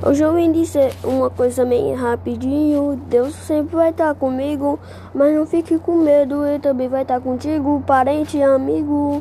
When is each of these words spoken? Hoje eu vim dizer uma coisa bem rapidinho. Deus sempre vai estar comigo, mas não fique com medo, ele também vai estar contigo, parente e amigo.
Hoje 0.00 0.22
eu 0.22 0.32
vim 0.32 0.52
dizer 0.52 0.92
uma 1.02 1.28
coisa 1.28 1.64
bem 1.64 1.92
rapidinho. 1.92 2.94
Deus 3.08 3.34
sempre 3.34 3.74
vai 3.74 3.90
estar 3.90 4.14
comigo, 4.14 4.78
mas 5.12 5.34
não 5.34 5.44
fique 5.44 5.76
com 5.76 5.96
medo, 5.96 6.46
ele 6.46 6.60
também 6.60 6.88
vai 6.88 7.02
estar 7.02 7.20
contigo, 7.20 7.82
parente 7.84 8.36
e 8.36 8.42
amigo. 8.42 9.20